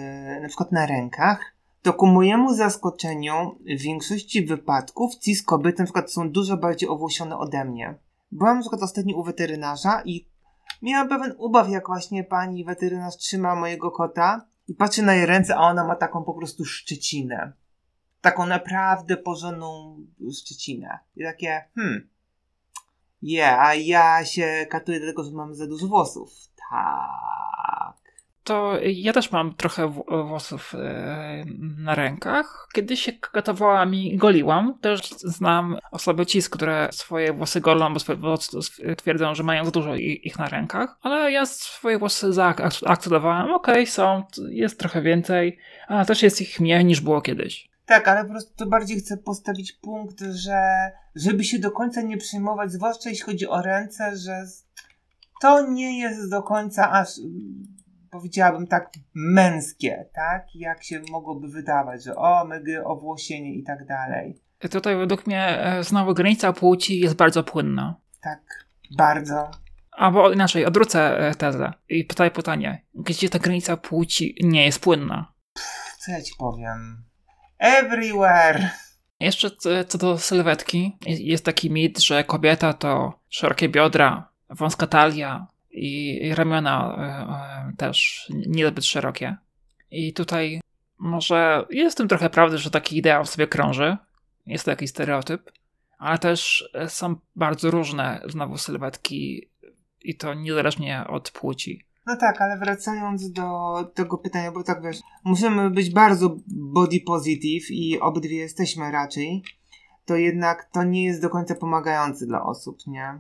[0.42, 6.12] na przykład na rękach, to ku mojemu zaskoczeniu w większości wypadków cis kobiety na przykład
[6.12, 7.96] są dużo bardziej owłosione ode mnie.
[8.32, 10.26] Byłam na przykład ostatnio u weterynarza i
[10.82, 15.56] miałam pewien ubaw, jak właśnie pani weterynarz trzyma mojego kota i patrzy na jej ręce,
[15.56, 17.54] a ona ma taką po prostu szczecinę.
[18.22, 19.98] Taką naprawdę porządną
[20.42, 21.00] szczecinę.
[21.16, 22.10] I takie, hmm.
[23.22, 26.32] Yeah, a ja się katuję dlatego, że mam za dużo włosów.
[26.70, 27.97] Tak.
[28.48, 29.88] To ja też mam trochę
[30.28, 31.44] włosów e,
[31.78, 32.68] na rękach.
[32.74, 34.80] Kiedyś się katowałam i goliłam.
[34.82, 38.38] Też znam osoby cis, które swoje włosy golą, bo
[38.98, 40.98] twierdzą, że mają za dużo ich na rękach.
[41.02, 43.52] Ale ja swoje włosy zaakceptowałem.
[43.52, 45.58] Okej, okay, są, jest trochę więcej,
[45.88, 47.70] ale też jest ich mniej niż było kiedyś.
[47.86, 52.18] Tak, ale po prostu to bardziej chcę postawić punkt, że żeby się do końca nie
[52.18, 54.46] przejmować, zwłaszcza jeśli chodzi o ręce, że
[55.42, 57.10] to nie jest do końca aż
[58.18, 60.46] powiedziałabym tak męskie, tak?
[60.56, 64.42] Jak się mogłoby wydawać, że o, mygy, owłosienie i tak dalej.
[64.72, 67.96] Tutaj według mnie e, znowu granica płci jest bardzo płynna.
[68.22, 68.42] Tak,
[68.98, 69.52] bardzo.
[69.92, 75.34] Albo inaczej, odwrócę e, tezę i pytaj pytanie, gdzie ta granica płci nie jest płynna?
[75.54, 77.04] Pff, co ja ci powiem?
[77.60, 78.70] Everywhere!
[79.20, 79.50] Jeszcze
[79.88, 85.48] co do sylwetki, jest taki mit, że kobieta to szerokie biodra, wąska talia,
[85.78, 89.38] i ramiona e, e, też niezbyt szerokie.
[89.92, 90.62] I tutaj
[90.98, 93.98] może jest w tym trochę prawdy, że taki ideał sobie krąży.
[94.46, 95.52] Jest to jakiś stereotyp,
[95.98, 99.50] ale też są bardzo różne znowu sylwetki
[100.02, 101.86] i to niezależnie od płci.
[102.06, 107.72] No tak, ale wracając do tego pytania, bo tak wiesz, musimy być bardzo body positive
[107.72, 109.44] i obydwie jesteśmy raczej,
[110.06, 113.20] to jednak to nie jest do końca pomagające dla osób, nie?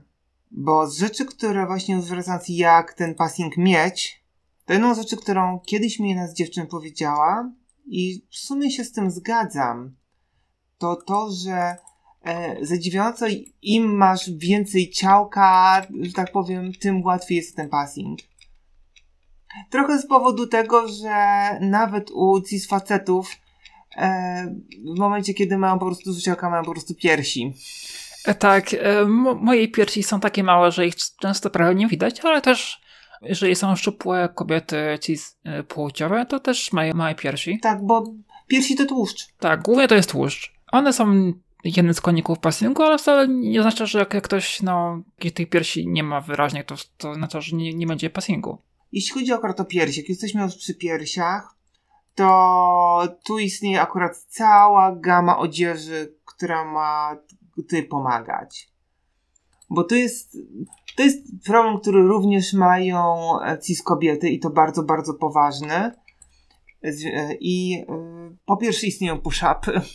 [0.51, 4.23] Bo z rzeczy, które właśnie zwracając jak ten passing mieć,
[4.65, 7.51] to jedną rzeczy, którą kiedyś mi jedna z dziewczyn powiedziała
[7.85, 9.95] i w sumie się z tym zgadzam,
[10.77, 11.75] to to, że
[12.23, 13.25] e, zadziwiająco
[13.61, 18.19] im masz więcej ciałka, że tak powiem, tym łatwiej jest ten passing.
[19.69, 21.15] Trochę z powodu tego, że
[21.61, 23.31] nawet u cis facetów
[23.97, 24.55] e,
[24.95, 27.53] w momencie, kiedy mają po prostu ciałka, mają po prostu piersi.
[28.39, 32.81] Tak, e, moje piersi są takie małe, że ich często prawie nie widać, ale też
[33.21, 37.59] jeżeli są szczupłe kobiety ci e, płciowe, to też mają małe piersi.
[37.61, 38.03] Tak, bo
[38.47, 39.27] piersi to tłuszcz.
[39.39, 40.53] Tak, głównie to jest tłuszcz.
[40.71, 45.01] One są jednym z konników passingu, ale wcale nie oznacza, że jak ktoś no,
[45.33, 48.57] tej piersi nie ma wyraźnie, to, to znaczy, że nie, nie będzie passingu.
[48.91, 51.57] Jeśli chodzi akurat o piersi, jak jesteśmy już przy piersiach,
[52.15, 57.17] to tu istnieje akurat cała gama odzieży, która ma
[57.57, 58.71] tutaj pomagać.
[59.69, 60.37] Bo to jest,
[60.95, 65.91] to jest problem, który również mają e, cis kobiety i to bardzo, bardzo poważny.
[66.83, 66.91] E,
[67.39, 69.81] I e, po pierwsze istnieją push-upy.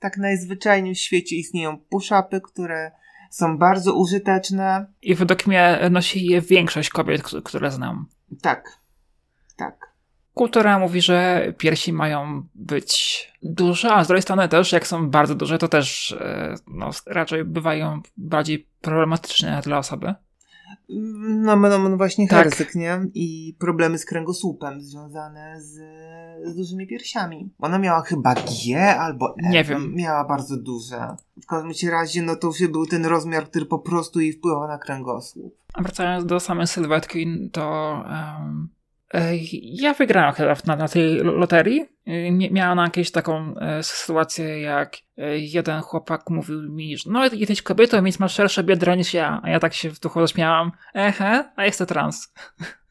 [0.00, 2.90] Tak najzwyczajniej w świecie istnieją push-upy, które
[3.30, 4.92] są bardzo użyteczne.
[5.02, 8.06] I według mnie nosi je większość kobiet, które znam.
[8.42, 8.80] Tak,
[9.56, 9.87] tak.
[10.38, 15.34] Kultura mówi, że piersi mają być duże, a z drugiej strony też, jak są bardzo
[15.34, 20.14] duże, to też e, no, raczej bywają bardziej problematyczne dla osoby.
[20.88, 22.44] No, no, no właśnie tak.
[22.44, 23.00] herzyk, nie?
[23.14, 25.74] I problemy z kręgosłupem związane z,
[26.44, 27.50] z dużymi piersiami.
[27.58, 29.50] Ona miała chyba G albo F.
[29.50, 29.94] Nie wiem.
[29.94, 31.16] Miała bardzo duże.
[31.42, 34.78] W każdym razie, no to już był ten rozmiar, który po prostu jej wpływał na
[34.78, 35.54] kręgosłup.
[35.74, 38.77] A wracając do samej sylwetki, to um,
[39.62, 41.84] ja wygrałem chyba na, na tej loterii.
[42.50, 48.04] Miałem jakąś taką e, sytuację, jak e, jeden chłopak mówił mi, że no jesteś kobietą,
[48.04, 49.40] więc masz szersze biodra niż ja.
[49.42, 50.72] A ja tak się w duchu zaśmiałam.
[50.94, 52.34] Ehe, a jestem trans.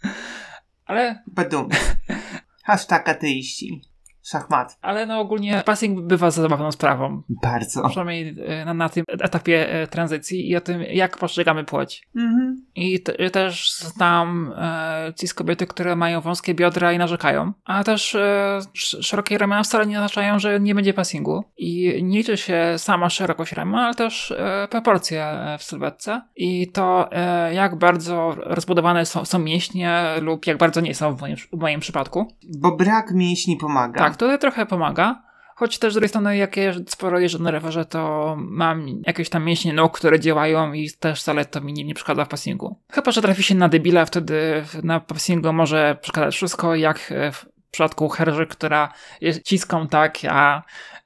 [0.86, 1.24] Ale...
[1.28, 1.70] Badum.
[2.66, 3.82] Hashtag ateiści
[4.30, 4.78] szachmat.
[4.82, 7.22] Ale no ogólnie passing bywa zabawną sprawą.
[7.30, 7.90] Bardzo.
[7.90, 12.08] Przynajmniej e, na, na tym etapie e, tranzycji i o tym, jak postrzegamy płeć.
[12.16, 12.66] Mhm.
[12.76, 18.16] I te, też znam e, cis kobiety, które mają wąskie biodra i narzekają, a też
[18.16, 18.60] e,
[19.02, 21.44] szerokie ramiona wcale nie oznaczają, że nie będzie passingu.
[21.58, 26.72] I nie liczy się sama szerokość ramion, ale też e, proporcje e, w sylwetce i
[26.72, 31.36] to, e, jak bardzo rozbudowane są, są mięśnie lub jak bardzo nie są w moim,
[31.54, 32.28] w moim przypadku.
[32.58, 34.00] Bo brak mięśni pomaga.
[34.00, 35.28] Tak, to trochę pomaga.
[35.56, 39.44] Choć też z drugiej strony, jak ja sporo jeżdżę na rowerze, to mam jakieś tam
[39.46, 42.80] mięśnie nóg, które działają i też wcale to mi nie, przeszkadza w passingu.
[42.92, 48.10] Chyba, że trafi się na debila, wtedy na passingu może przeszkadzać wszystko, jak w przypadku
[48.10, 50.64] Herży, która jest ciską tak, a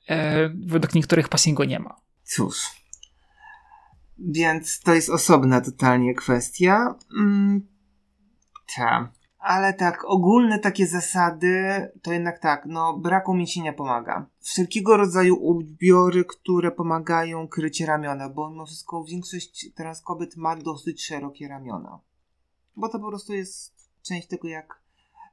[0.10, 1.96] e, według niektórych passingu nie ma.
[2.24, 2.56] Cóż.
[4.18, 6.96] Więc to jest osobna totalnie kwestia.
[7.20, 7.68] Mm,
[8.76, 9.12] ta.
[9.42, 14.26] Ale tak, ogólne takie zasady to jednak tak, no brak umięśnienia pomaga.
[14.40, 21.06] Wszelkiego rodzaju ubiory, które pomagają krycie ramiona, bo mimo wszystko większość teraz kobiet ma dosyć
[21.06, 22.00] szerokie ramiona.
[22.76, 24.82] Bo to po prostu jest część tego, jak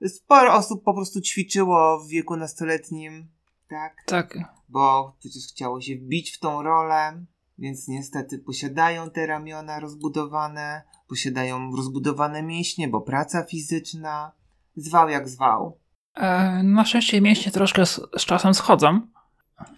[0.06, 3.28] sporo osób po prostu ćwiczyło w wieku nastoletnim,
[3.68, 4.04] tak?
[4.06, 4.38] Tak.
[4.68, 7.24] Bo przecież chciało się wbić w tą rolę.
[7.58, 14.32] Więc niestety posiadają te ramiona rozbudowane, posiadają rozbudowane mięśnie, bo praca fizyczna.
[14.76, 15.78] Zwał jak zwał.
[16.14, 19.00] E, na szczęście mięśnie troszkę z, z czasem schodzą.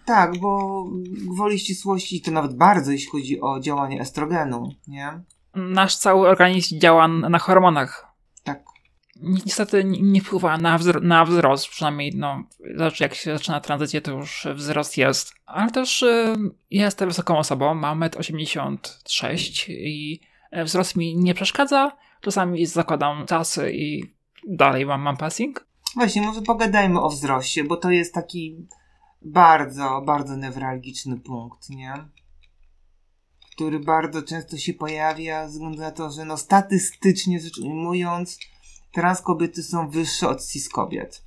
[0.05, 0.83] Tak, bo
[1.33, 5.21] gwoli ścisłości to nawet bardzo, jeśli chodzi o działanie estrogenu, nie?
[5.55, 8.07] Nasz cały organizm działa na hormonach.
[8.43, 8.63] Tak.
[9.21, 12.43] Niestety nie wpływa na, wzro na wzrost, przynajmniej no,
[12.75, 15.33] znaczy jak się zaczyna tranzycję, to już wzrost jest.
[15.45, 16.35] Ale też y,
[16.71, 20.21] jestem wysoką osobą, mam 1,86 m i
[20.63, 21.91] wzrost mi nie przeszkadza.
[22.21, 24.03] Czasami zakładam czasy i
[24.47, 25.67] dalej mam, mam passing.
[25.95, 28.67] Właśnie, może pogadajmy o wzroście, bo to jest taki
[29.21, 31.93] bardzo, bardzo newralgiczny punkt, nie?
[33.51, 38.39] Który bardzo często się pojawia ze względu na to, że no statystycznie rzecz ujmując,
[38.91, 41.25] trans kobiety są wyższe od cis kobiet.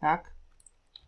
[0.00, 0.29] Tak?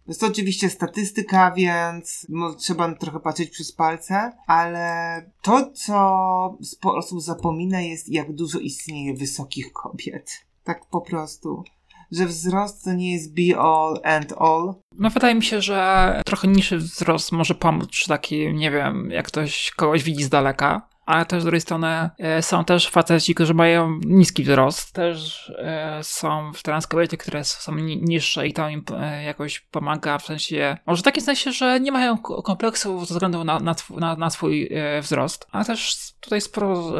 [0.09, 2.27] Jest to oczywiście statystyka, więc
[2.59, 9.15] trzeba trochę patrzeć przez palce, ale to, co sporo osób zapomina, jest jak dużo istnieje
[9.15, 10.31] wysokich kobiet.
[10.65, 11.65] Tak po prostu
[12.12, 14.75] że wzrost to nie jest be all and all.
[14.99, 19.27] No wydaje mi się, że trochę niższy wzrost może pomóc przy takim, nie wiem, jak
[19.27, 23.55] ktoś kogoś widzi z daleka, ale też z drugiej strony e, są też faceci, którzy
[23.55, 29.25] mają niski wzrost, też e, są trans kobiety, które są niższe i to im e,
[29.25, 33.61] jakoś pomaga, w sensie, może w takim sensie, że nie mają kompleksu ze względu na,
[33.61, 34.71] na, na, na swój
[35.03, 36.93] wzrost, ale też tutaj sporo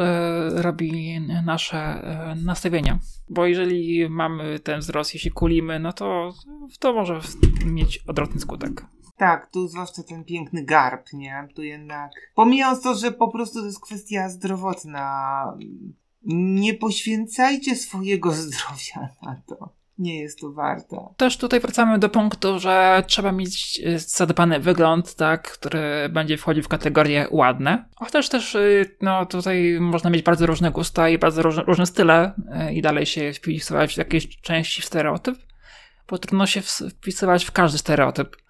[0.49, 2.03] robi nasze
[2.43, 6.33] nastawienia, bo jeżeli mamy ten wzrost, jeśli kulimy, no to
[6.79, 7.19] to może
[7.65, 8.85] mieć odwrotny skutek.
[9.23, 11.47] Tak, tu zwłaszcza ten piękny garb, nie?
[11.55, 12.11] Tu jednak.
[12.35, 15.45] Pomijając to, że po prostu to jest kwestia zdrowotna.
[16.25, 19.69] Nie poświęcajcie swojego zdrowia na to.
[19.97, 21.07] Nie jest to warte.
[21.17, 26.63] Też tutaj wracamy do punktu, że trzeba mieć e, zadbany wygląd, tak, który będzie wchodził
[26.63, 27.85] w kategorię ładne.
[27.95, 28.59] Chociaż też, e,
[29.01, 33.05] no tutaj można mieć bardzo różne gusta i bardzo różne, różne style e, i dalej
[33.05, 35.35] się wpisywać w jakieś części w stereotyp,
[36.09, 38.42] bo trudno się wpisywać w każdy stereotyp.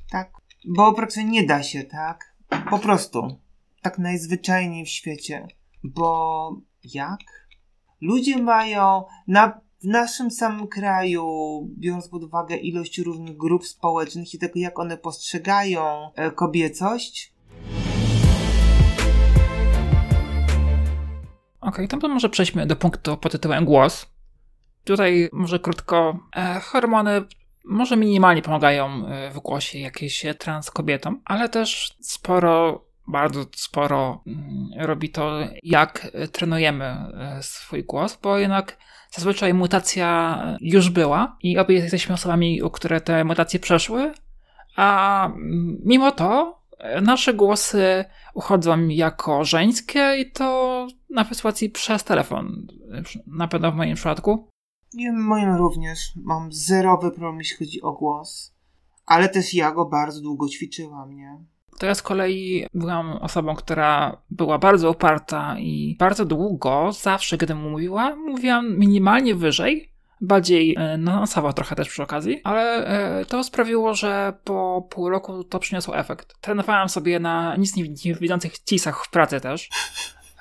[0.66, 2.36] Bo praktycznie nie da się, tak?
[2.70, 3.38] Po prostu.
[3.82, 5.48] Tak najzwyczajniej w świecie.
[5.84, 7.20] Bo jak?
[8.02, 11.26] Ludzie mają na, w naszym samym kraju,
[11.78, 17.34] biorąc pod uwagę ilość różnych grup społecznych i tego, jak one postrzegają e, kobiecość.
[21.62, 24.06] Okej, okay, to może przejdźmy do punktu pod tytułem głos.
[24.84, 26.20] Tutaj może krótko.
[26.36, 27.22] E, hormony
[27.64, 34.70] może minimalnie pomagają e, w głosie jakiejś trans kobietom, ale też sporo, bardzo sporo mm,
[34.78, 38.78] robi to, jak trenujemy e, swój głos, bo jednak
[39.12, 44.14] zazwyczaj mutacja już była i obie jesteśmy osobami, u które te mutacje przeszły,
[44.76, 52.04] a mm, mimo to e, nasze głosy uchodzą jako żeńskie i to na sytuacji przez
[52.04, 52.68] telefon,
[53.28, 54.53] na pewno w moim przypadku.
[54.94, 56.00] Nie, moim również.
[56.16, 58.54] Mam zerowy problem, jeśli chodzi o głos.
[59.06, 61.38] Ale też ja go bardzo długo ćwiczyłam, nie?
[61.80, 67.56] To ja z kolei byłam osobą, która była bardzo uparta i bardzo długo, zawsze gdy
[67.56, 73.94] mówiła, mówiłam minimalnie wyżej, bardziej e, nosowo trochę też przy okazji, ale e, to sprawiło,
[73.94, 76.42] że po pół roku to przyniosło efekt.
[76.42, 79.70] Trenowałam sobie na nic nie widzących cisach w pracy też.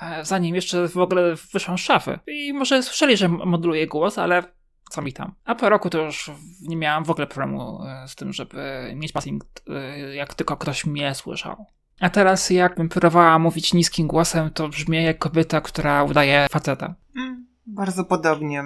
[0.01, 2.19] E, zanim jeszcze w ogóle wyszłam z szafy.
[2.27, 4.43] I może słyszeli, że moduluję głos, ale
[4.91, 5.35] co mi tam.
[5.45, 6.31] A po roku to już
[6.63, 10.87] nie miałam w ogóle problemu e, z tym, żeby mieć passing, e, jak tylko ktoś
[10.87, 11.67] mnie słyszał.
[12.01, 16.95] A teraz jakbym próbowała mówić niskim głosem, to brzmi jak kobieta, która udaje faceta.
[17.17, 18.63] Mm, bardzo podobnie.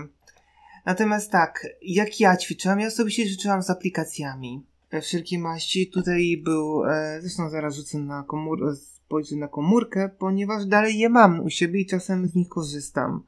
[0.87, 4.67] Natomiast tak, jak ja ćwiczyłam, ja osobiście ćwiczyłam z aplikacjami.
[5.03, 5.91] Wszelkie maści.
[5.91, 8.65] Tutaj był, e, zresztą zaraz rzucę na komórkę,
[9.07, 13.23] spojrzę na komórkę, ponieważ dalej je mam u siebie i czasem z nich korzystam.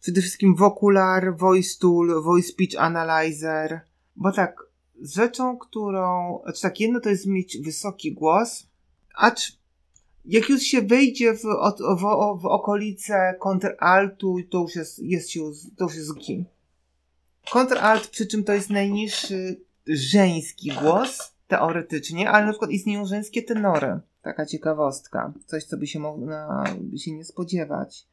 [0.00, 3.80] Przede wszystkim Vocular, Voice Tool, Voice Speech Analyzer.
[4.16, 4.66] Bo tak,
[5.02, 8.66] rzeczą, którą, znaczy tak, jedno to jest mieć wysoki głos,
[9.14, 9.58] acz
[10.24, 15.40] jak już się wejdzie w, w, w, w okolice kontraltu, to już jest, jest się,
[15.76, 16.44] to już jest kim.
[17.50, 24.00] Kontralt, przy czym to jest najniższy żeński głos, teoretycznie, ale na przykład istnieją żeńskie tenory.
[24.22, 25.32] Taka ciekawostka.
[25.46, 28.06] Coś, co by się można by się nie spodziewać.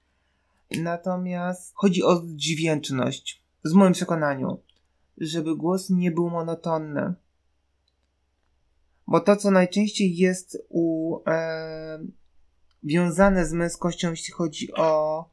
[0.84, 3.44] Natomiast chodzi o dźwięczność.
[3.66, 4.60] W moim przekonaniu.
[5.18, 7.14] Żeby głos nie był monotonny.
[9.08, 12.00] Bo to, co najczęściej jest u, e,
[12.84, 15.26] wiązane z męskością, jeśli chodzi o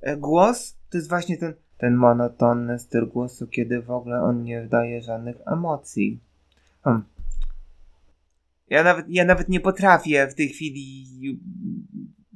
[0.00, 4.66] e, głos, to jest właśnie ten, ten monotonny styl głosu, kiedy w ogóle on nie
[4.66, 6.20] daje żadnych emocji.
[6.82, 7.11] Hmm
[8.72, 11.06] Ja nawet, ja nawet nie potrafię w tej chwili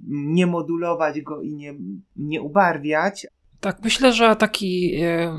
[0.08, 1.74] nie modulować go i nie,
[2.16, 3.26] nie ubarwiać.
[3.60, 5.36] Tak, myślę, że taki e,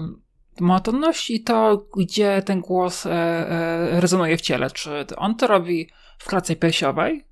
[0.59, 4.71] monotonność i to, gdzie ten głos e, e, rezonuje w ciele.
[4.71, 7.25] Czy on to robi w klatce piersiowej,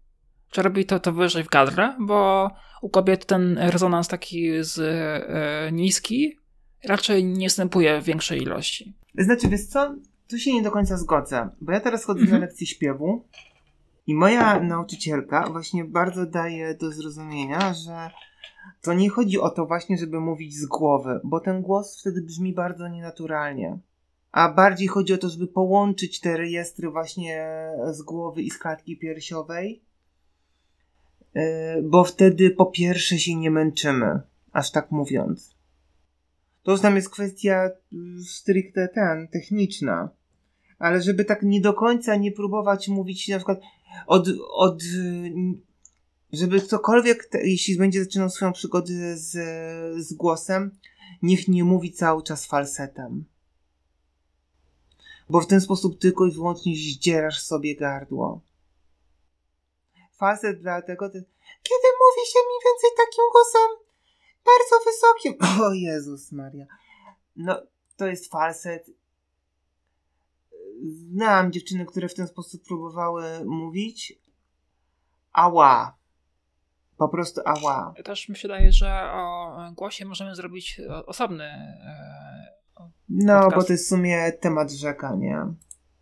[0.51, 2.49] czy robi to, to wyżej w gardle, bo
[2.81, 6.37] u kobiet ten rezonans taki z e, niski
[6.83, 8.93] raczej nie występuje w większej ilości.
[9.17, 9.95] Znaczy, wiesz co?
[10.27, 12.41] Tu się nie do końca zgodzę, bo ja teraz chodzę mhm.
[12.41, 13.25] na lekcję śpiewu
[14.07, 18.09] i moja nauczycielka właśnie bardzo daje do zrozumienia, że
[18.81, 22.53] to nie chodzi o to właśnie, żeby mówić z głowy, bo ten głos wtedy brzmi
[22.53, 23.79] bardzo nienaturalnie.
[24.31, 27.47] A bardziej chodzi o to, żeby połączyć te rejestry właśnie
[27.91, 29.81] z głowy i z klatki piersiowej,
[31.33, 31.43] yy,
[31.83, 35.55] bo wtedy po pierwsze się nie męczymy, aż tak mówiąc.
[36.63, 40.09] To już tam jest kwestia yy, stricte ten, techniczna.
[40.79, 43.59] Ale żeby tak nie do końca nie próbować mówić na przykład
[44.07, 44.81] od, od
[46.33, 49.31] żeby ktokolwiek, te, jeśli będzie zaczynał swoją przygodę z,
[50.05, 50.77] z głosem,
[51.21, 53.25] niech nie mówi cały czas falsetem.
[55.29, 58.41] Bo w ten sposób tylko i wyłącznie zdzierasz sobie gardło.
[60.17, 61.13] Falset dlatego, to,
[61.63, 63.85] kiedy mówi się mniej więcej takim głosem
[64.45, 65.33] bardzo wysokim.
[65.67, 66.65] O Jezus Maria.
[67.35, 67.61] No,
[67.97, 68.89] to jest falset.
[70.83, 74.19] Znam dziewczyny, które w ten sposób próbowały mówić.
[75.33, 75.97] Ała.
[76.97, 77.93] Po prostu ała.
[78.03, 81.43] Też mi się wydaje, że o głosie możemy zrobić osobny.
[81.43, 83.55] E, no, podcast.
[83.55, 85.37] bo to jest w sumie temat rzeka, nie?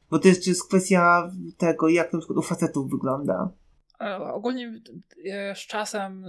[0.09, 3.49] Bo to jest, jest kwestia tego, jak na przykład u facetów wygląda.
[4.01, 4.81] E, ogólnie
[5.31, 6.25] e, z czasem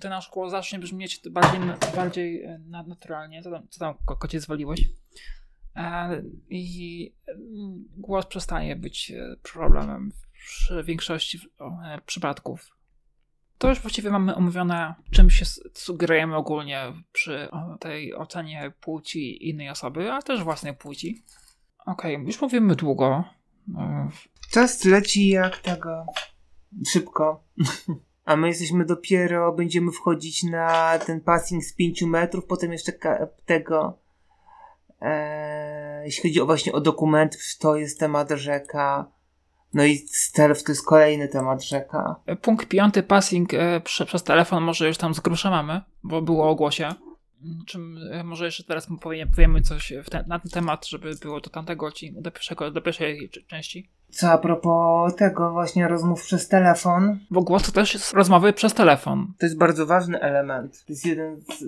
[0.00, 1.60] ten nasz głos zacznie brzmieć bardziej,
[1.96, 2.48] bardziej
[2.86, 3.42] naturalnie.
[3.42, 4.88] Co tam, co tam kocie zwaliłeś?
[6.48, 7.12] I
[7.96, 9.12] głos przestaje być
[9.52, 11.38] problemem przy większości
[12.06, 12.74] przypadków.
[13.58, 17.48] To już właściwie mamy omówione, czym się sugerujemy ogólnie przy
[17.80, 21.22] tej ocenie płci innej osoby, ale też własnej płci.
[21.86, 23.24] Okej, okay, już mówimy długo.
[24.50, 26.06] Czas leci jak tego.
[26.88, 27.44] Szybko.
[28.24, 32.92] A my jesteśmy dopiero, będziemy wchodzić na ten passing z 5 metrów, potem jeszcze
[33.44, 34.03] tego.
[35.04, 39.12] E, jeśli chodzi o właśnie o dokument, to jest temat rzeka.
[39.74, 42.16] No i stealth to jest kolejny temat rzeka.
[42.42, 46.50] Punkt piąty, passing e, prze, przez telefon, może już tam z grusza mamy, bo było
[46.50, 46.88] o głosie.
[47.66, 51.50] Czym e, może jeszcze teraz powiemy, powiemy coś te, na ten temat, żeby było do
[51.50, 53.90] tamtego odcinka, do, pierwszego, do pierwszej części.
[54.14, 57.18] Co a propos tego właśnie rozmów przez telefon.
[57.30, 59.32] Bo głos to też jest rozmowy przez telefon.
[59.38, 60.84] To jest bardzo ważny element.
[60.86, 61.64] To jest jeden z,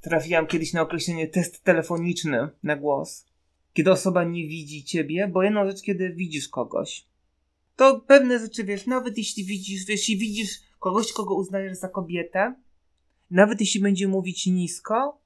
[0.00, 3.26] trafiłam kiedyś na określenie test telefoniczny na głos.
[3.72, 7.06] Kiedy osoba nie widzi ciebie, bo jedną rzecz, kiedy widzisz kogoś
[7.76, 12.54] to pewne rzeczy, wiesz, nawet jeśli widzisz, jeśli widzisz kogoś, kogo uznajesz za kobietę,
[13.30, 15.20] nawet jeśli będzie mówić nisko,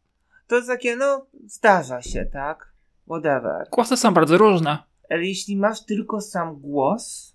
[0.47, 2.73] to jest takie, no, zdarza się, tak?
[3.07, 3.69] Whatever.
[3.73, 4.79] Głosy są bardzo różne.
[5.11, 7.35] Ale jeśli masz tylko sam głos,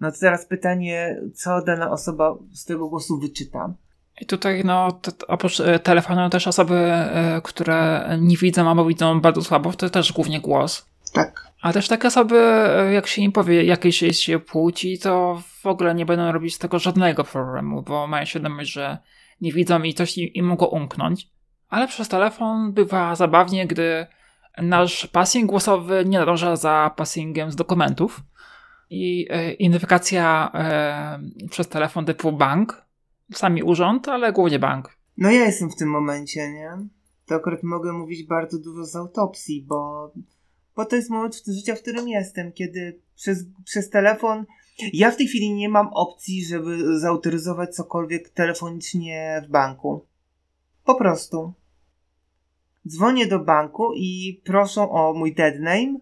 [0.00, 3.74] no to teraz pytanie, co dana osoba z tego głosu wyczyta.
[4.20, 9.20] I tutaj, no, to, oprócz e, telefonu też osoby, e, które nie widzą albo widzą
[9.20, 10.86] bardzo słabo, to też głównie głos.
[11.12, 11.52] Tak.
[11.62, 15.66] A też takie osoby, e, jak się im powie jakiejś jest się płci, to w
[15.66, 18.98] ogóle nie będą robić z tego żadnego problemu, bo mają świadomość, że
[19.40, 21.30] nie widzą i coś im, im mogło umknąć.
[21.68, 24.06] Ale przez telefon bywa zabawnie, gdy
[24.62, 28.20] nasz passing głosowy nie nadąża za passingiem z dokumentów
[28.90, 32.86] i e, identyfikacja e, przez telefon typu bank,
[33.34, 34.96] sami urząd, ale głównie bank.
[35.16, 36.70] No ja jestem w tym momencie, nie?
[37.26, 40.12] To akurat mogę mówić bardzo dużo z autopsji, bo
[40.76, 44.44] bo to jest moment życia, w którym jestem, kiedy przez, przez telefon.
[44.92, 50.06] Ja w tej chwili nie mam opcji, żeby zautoryzować cokolwiek telefonicznie w banku.
[50.84, 51.52] Po prostu.
[52.86, 55.98] Dzwonię do banku i proszę o mój dead name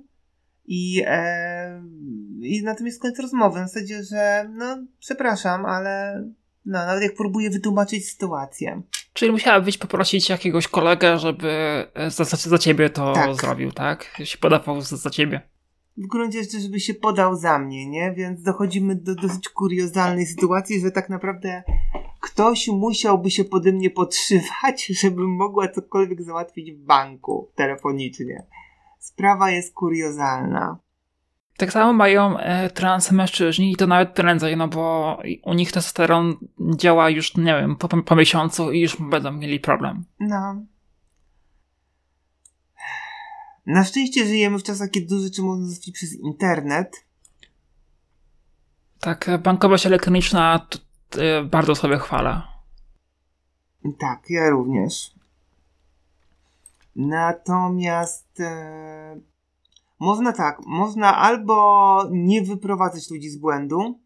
[0.66, 1.82] i, e,
[2.40, 3.60] i na tym jest koniec rozmowy.
[3.60, 6.22] W zasadzie, że no, przepraszam, ale
[6.66, 8.82] no, nawet jak próbuję wytłumaczyć sytuację.
[9.12, 11.50] Czyli musiałabyś poprosić jakiegoś kolegę, żeby
[11.94, 13.34] e, za, za ciebie to tak.
[13.34, 14.20] zrobił, tak?
[14.24, 15.40] Się podawał za, za ciebie.
[15.96, 18.12] W gruncie rzeczy, żeby się podał za mnie, nie?
[18.12, 21.62] Więc dochodzimy do dosyć kuriozalnej sytuacji, że tak naprawdę
[22.21, 28.46] ktoś musiałby się pode mnie podszywać, żebym mogła cokolwiek załatwić w banku telefonicznie.
[28.98, 30.79] Sprawa jest kuriozalna.
[31.56, 36.37] Tak samo mają e, trans mężczyźni i to nawet prędzej, no bo u nich testosteron
[36.77, 40.04] działa już, nie wiem, po, po miesiącu i już będą mieli problem.
[40.21, 40.64] No.
[43.67, 47.04] Na szczęście żyjemy w czasach, kiedy dużo rzeczy można załatwić przez internet.
[49.00, 50.67] Tak, bankowość elektroniczna
[51.50, 52.42] bardzo sobie chwalę.
[53.98, 55.15] Tak, ja również.
[56.96, 59.21] Natomiast e,
[60.00, 64.00] można tak, można albo nie wyprowadzać ludzi z błędu.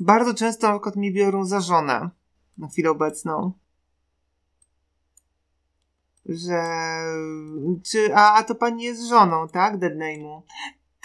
[0.00, 2.10] Bardzo często na przykład mnie biorą za żonę
[2.58, 3.52] na chwilę obecną.
[6.26, 6.62] Że.
[7.90, 8.14] Czy.
[8.14, 9.78] A, a to pani jest żoną, tak?
[9.78, 10.42] Deadname'u.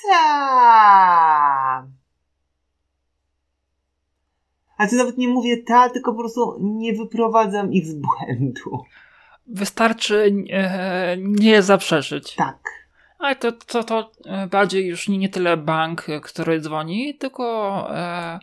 [0.10, 1.86] Tak.
[4.78, 8.84] Ale to nawet nie mówię ta, tylko po prostu nie wyprowadzam ich z błędu.
[9.48, 12.36] Wystarczy e, nie zaprzeczyć.
[12.36, 12.58] Tak.
[13.20, 17.96] Ale to, to, to e, bardziej już nie, nie tyle bank, który dzwoni, tylko e,
[17.96, 18.40] e,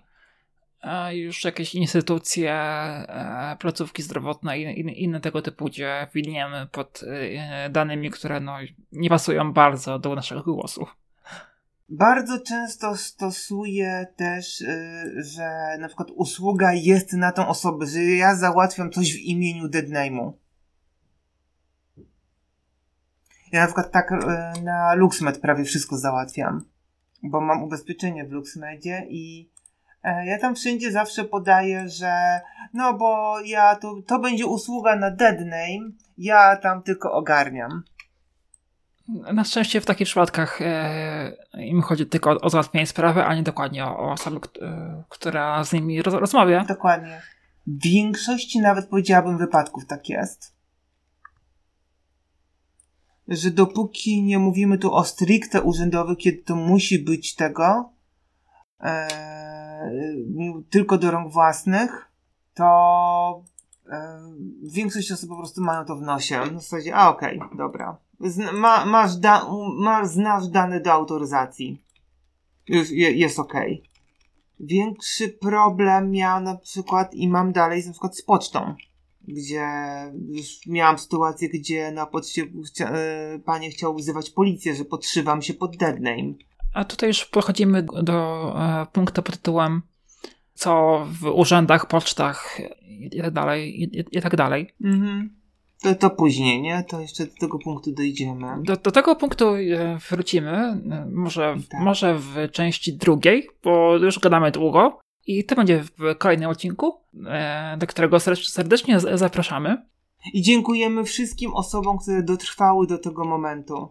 [1.12, 8.10] już jakieś instytucje, e, placówki zdrowotne i inne, tego typu, gdzie widniemy pod e, danymi,
[8.10, 8.56] które no,
[8.92, 10.96] nie pasują bardzo do naszych głosów.
[11.88, 14.64] Bardzo często stosuję też,
[15.16, 20.32] że na przykład usługa jest na tą osobę, że ja załatwiam coś w imieniu deadname'u.
[23.52, 24.10] Ja na przykład tak
[24.62, 26.64] na LuxMed prawie wszystko załatwiam,
[27.22, 29.53] bo mam ubezpieczenie w LuxMedzie i
[30.04, 32.40] ja tam wszędzie zawsze podaję, że
[32.74, 37.82] no bo ja to, to będzie usługa na deadname, ja tam tylko ogarniam.
[39.08, 43.42] Na szczęście w takich przypadkach e, im chodzi tylko o, o załatwienie sprawy, a nie
[43.42, 46.64] dokładnie o, o osobę, e, która z nimi roz, rozmawia.
[46.64, 47.22] Dokładnie.
[47.66, 50.54] W większości nawet powiedziałabym wypadków tak jest.
[53.28, 57.92] Że dopóki nie mówimy tu o stricte urzędowych, kiedy to musi być tego
[58.80, 59.08] e,
[60.70, 62.08] tylko do rąk własnych,
[62.54, 63.42] to
[63.90, 64.20] e,
[64.62, 66.40] większość osób po prostu mają to w nosie.
[66.42, 67.98] W zasadzie, a okej, okay, dobra
[68.52, 71.82] ma, masz, da, masz, znasz dane do autoryzacji.
[72.68, 73.54] Już je, jest ok.
[74.60, 78.74] Większy problem miałam na przykład i mam dalej na przykład z pocztą,
[79.28, 79.66] gdzie
[80.28, 85.54] już miałam sytuację, gdzie na poczcie chcia, e, panie chciał wzywać policję, że podszywam się
[85.54, 86.34] pod deadname.
[86.74, 89.82] A tutaj już przechodzimy do e, punktu pod tytułem
[90.54, 92.58] co w urzędach, pocztach
[93.12, 94.74] i tak dalej, i, i tak dalej.
[94.84, 95.30] Mhm.
[95.82, 96.84] To, to później, nie?
[96.88, 98.46] To jeszcze do tego punktu dojdziemy.
[98.62, 101.80] Do, do tego punktu e, wrócimy, e, może, tak.
[101.80, 107.00] może w części drugiej, bo już gadamy długo i to będzie w kolejnym odcinku,
[107.78, 109.86] do którego serdecznie zapraszamy.
[110.32, 113.88] I dziękujemy wszystkim osobom, które dotrwały do tego momentu.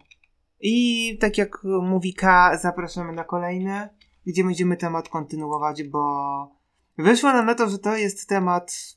[0.60, 3.88] I tak jak mówi K, zapraszamy na kolejne,
[4.26, 6.02] gdzie będziemy temat kontynuować, bo
[6.98, 8.94] wyszło nam na to, że to jest temat.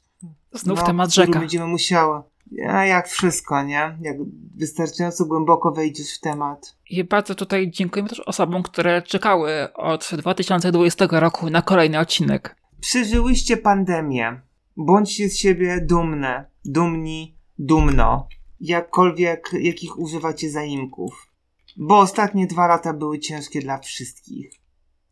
[0.53, 1.39] Znów no, temat rzeka.
[1.39, 2.21] Będziemy musiały
[2.69, 3.97] a jak wszystko, nie?
[4.01, 4.17] Jak
[4.55, 6.75] wystarczająco głęboko wejdziesz w temat.
[6.89, 12.55] I bardzo tutaj dziękujemy też osobom, które czekały od 2020 roku na kolejny odcinek.
[12.81, 14.41] Przeżyłyście pandemię.
[14.77, 18.27] Bądźcie z siebie dumne, dumni, dumno.
[18.59, 21.26] Jakkolwiek, jakich używacie zaimków.
[21.77, 24.51] Bo ostatnie dwa lata były ciężkie dla wszystkich.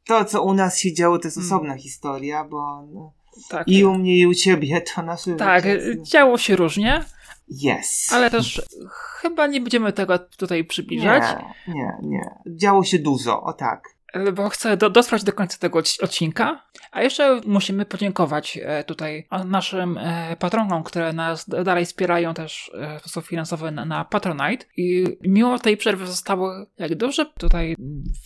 [0.05, 1.53] To, co u nas się działo, to jest hmm.
[1.53, 3.13] osobna historia, bo no,
[3.49, 3.67] tak.
[3.67, 5.63] i u mnie, i u ciebie to nasze Tak,
[6.01, 7.03] działo się różnie.
[7.51, 8.13] Yes.
[8.13, 8.61] Ale też
[8.91, 11.23] chyba nie będziemy tego tutaj przybliżać.
[11.67, 12.55] Nie, nie, nie.
[12.55, 13.94] Działo się dużo, o tak.
[14.33, 16.65] Bo chcę do, dotrwać do końca tego odcinka.
[16.91, 22.99] A jeszcze musimy podziękować e, tutaj naszym e, patronom, które nas dalej wspierają też e,
[22.99, 24.65] w sposób finansowy na, na Patronite.
[24.77, 27.75] I mimo tej przerwy zostało jak dobrze tutaj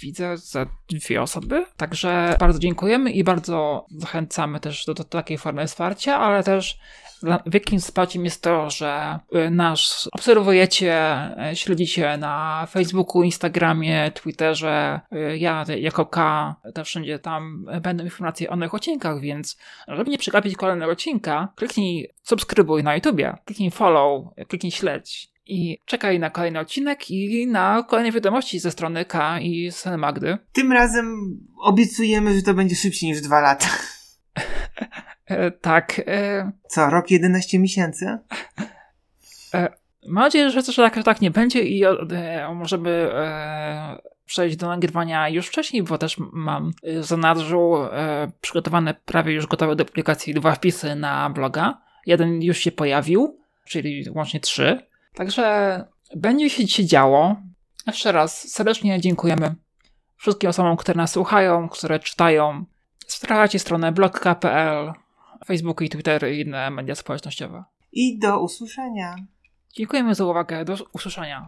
[0.02, 1.66] widzę za dwie osoby.
[1.78, 6.80] Także bardzo dziękujemy i bardzo zachęcamy też do, do takiej formy wsparcia, ale też
[7.45, 11.20] wielkim wsparciem jest to, że y, nas obserwujecie,
[11.51, 15.01] y, śledzicie na Facebooku, Instagramie, Twitterze.
[15.13, 19.57] Y, ja jako K też wszędzie tam będą informacje o nowych odcinkach, więc
[19.88, 25.30] żeby nie przegapić kolejnego odcinka, kliknij subskrybuj na YouTubie, kliknij follow, kliknij śledź.
[25.51, 30.38] I czekaj na kolejny odcinek i na kolejne wiadomości ze strony K i z Magdy.
[30.53, 33.67] Tym razem obiecujemy, że to będzie szybciej niż dwa lata.
[35.30, 36.02] E, tak.
[36.08, 38.18] E, Co, rok 11 miesięcy?
[39.54, 39.74] E,
[40.08, 45.30] mam nadzieję, że, że, tak, tak nie będzie i e, możemy e, przejść do nagrywania
[45.30, 50.52] już wcześniej, bo też mam w zanadrzu e, przygotowane prawie już gotowe do publikacji dwa
[50.52, 51.82] wpisy na bloga.
[52.06, 54.80] Jeden już się pojawił, czyli łącznie trzy.
[55.14, 57.36] Także będzie się dzisiaj działo.
[57.88, 59.56] Jeszcze raz serdecznie dziękujemy
[60.20, 62.66] wszystkim osobom, które nas słuchają, które czytają.
[63.08, 64.94] Sprawdźcie stronę blog.pl
[65.46, 67.64] Facebook i Twitter i inne media społecznościowe.
[67.92, 69.16] I do usłyszenia.
[69.76, 70.66] Dziękujemy za uwagę.
[70.66, 71.48] Do usłyszenia.